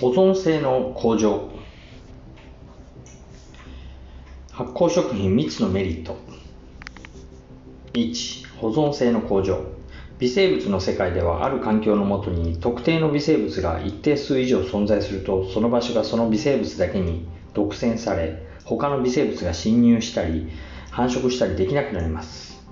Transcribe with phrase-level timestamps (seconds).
[0.00, 1.48] 保存性の向上。
[4.52, 6.16] 発酵食品3つのメリット。
[7.94, 9.58] 1保存性の向上。
[10.20, 20.48] 微生物の世界ではある環境のもとに特定の微生物が一定数以上存在するとその場所がその微生物だけに独占され他の微生物が侵入したり
[20.92, 22.64] 繁殖したりできなくなります。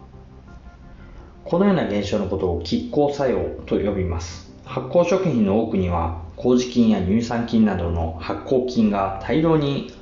[1.45, 4.53] このような現象のことを拮抗作用と呼びます。
[4.65, 9.93] 発酵食品の多くには麹菌や乳酸菌などの発酵菌が大量に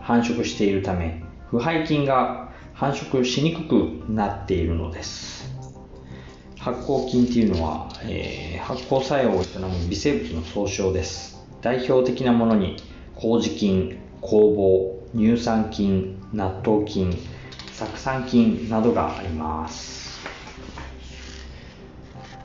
[0.00, 5.54] 繁殖しているため腐敗菌が繁殖しにくくなっているのです。
[6.58, 11.46] 発酵菌っていうのは、えー、発酵作用を営む微生物の総称です。
[11.62, 12.76] 代表的なものに
[13.14, 17.16] 麹菌酵母乳酸菌納豆菌
[17.72, 20.20] 酢酸菌などがあります。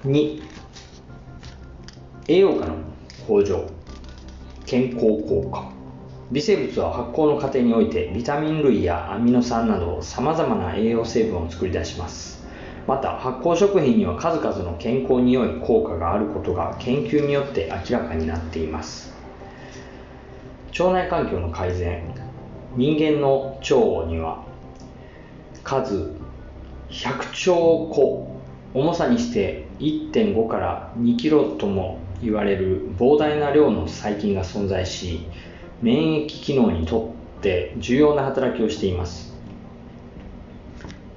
[0.06, 0.44] 2
[2.28, 2.89] 栄養価の
[3.30, 3.64] 向上
[4.66, 5.72] 健康効果。
[6.32, 12.44] 微生物は発酵の過程においてビタミン類やアミノ酸など様々な栄養成分を作り出します。
[12.88, 19.14] また発酵食品には数々の健康に良い効果があることが研究によって明らかになっています。
[20.80, 22.04] 腸内環境の改善。
[22.76, 24.44] 人間の腸には
[25.64, 26.14] 数
[26.90, 27.54] 100兆
[27.94, 28.40] 個。
[28.72, 35.28] 重さにして1.5から2キロとも言われる膨大な量の細菌が存在し
[35.82, 39.30] 免疫機能にとって重要な働きをしています。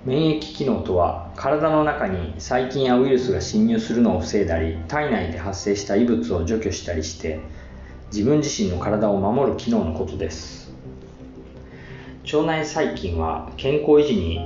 [0.04, 7.40] 免疫機能とは体の中に細菌やウイルスが侵入するのを防いだり体内で発生した異物を除去したりして
[8.12, 10.72] 自分自身の体を守る機能のことです。
[12.24, 14.40] 腸内細菌は健康維持に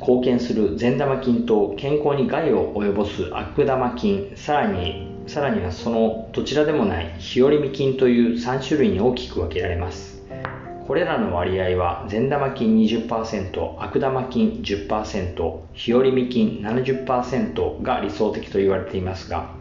[0.00, 10.22] 貢献する善玉菌と健康に害を及ぼす悪玉菌さらにさらにはそのどちらでもない日和見菌という3種類に大きく分けられます。
[10.86, 19.54] これらの割合は善玉菌20%悪玉菌10%日和見菌70%が理想的と言われていますが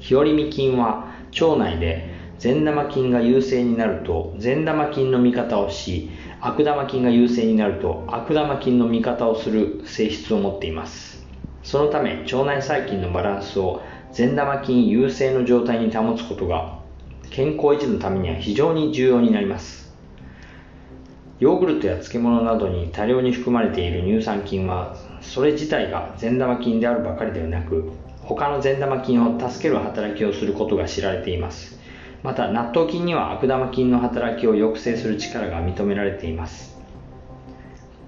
[0.00, 11.24] 日和見菌は腸内で善玉菌が優勢になると善玉菌の味方をし悪玉菌が優勢になると悪玉菌の味方をする性質を持っています。
[11.62, 16.78] そのため腸内細菌のバランスを善玉菌優勢の状態に保つことが
[17.30, 19.90] 健康維持のためには非常に重要になります。
[21.40, 27.90] ヨーグルトや漬物などに多量に含まれている乳酸菌はそれ自体が善玉菌であるばかりではなく
[28.20, 31.80] 他の善玉菌を助ける働きをすることが知られています。
[32.22, 36.71] また納豆菌には悪玉菌の働きを抑制する力が認められています。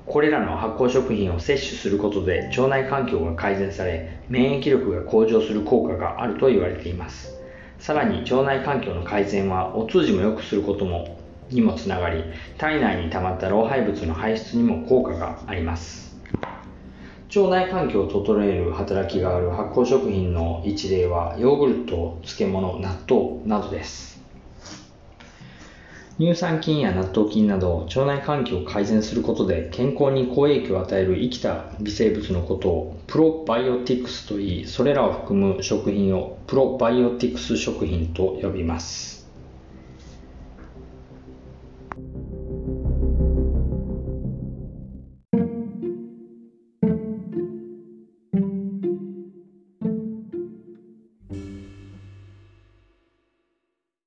[0.07, 7.41] これらの発酵食品を摂取することで腸内環境が改善され免疫力が向上する効果があると言われています。
[7.79, 11.19] さらに腸内環境の改善はお通じも良くすることも
[11.51, 12.25] にもつながり
[12.59, 16.17] 体内に溜まった老廃物の排出にも効果があります。
[17.35, 24.14] 腸内環境を整える働きがある発酵食品の一例はヨーグルト漬物納豆などです。
[26.17, 39.24] 乳酸菌や納豆菌など腸内環境を改善することで健康に好影響を与える生きた微生物のことをプロバイオティクスといいそれらを含む食品をプロバイオティクス食品と呼びます。